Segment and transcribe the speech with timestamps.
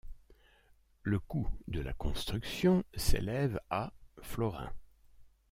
[1.03, 3.93] Le coût de la construction s'élève à
[4.23, 4.73] florins.